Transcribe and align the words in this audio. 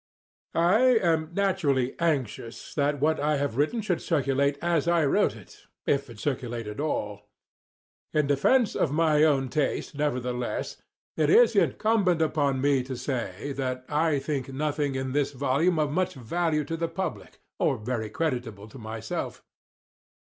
I 0.55 0.79
am 0.97 1.29
naturally 1.31 1.93
anxious 1.99 2.73
that 2.73 2.99
what 2.99 3.19
I 3.19 3.37
have 3.37 3.55
written 3.55 3.81
should 3.83 4.01
circulate 4.01 4.57
as 4.59 4.87
I 4.87 5.05
wrote 5.05 5.35
it, 5.35 5.67
if 5.85 6.09
it 6.09 6.19
circulate 6.19 6.65
at 6.65 6.79
all. 6.79 7.29
In 8.11 8.25
defence 8.25 8.75
of 8.75 8.91
my 8.91 9.23
own 9.23 9.47
taste, 9.47 9.93
nevertheless, 9.93 10.77
it 11.15 11.29
is 11.29 11.55
incumbent 11.55 12.19
upon 12.19 12.61
me 12.61 12.81
to 12.81 12.97
say 12.97 13.53
that 13.57 13.85
I 13.89 14.17
think 14.17 14.51
nothing 14.51 14.95
in 14.95 15.11
this 15.11 15.33
volume 15.33 15.77
of 15.77 15.91
much 15.91 16.15
value 16.15 16.63
to 16.63 16.75
the 16.75 16.87
public, 16.89 17.37
or 17.59 17.77
very 17.77 18.09
creditable 18.09 18.67
to 18.69 18.79
myself. 18.79 19.43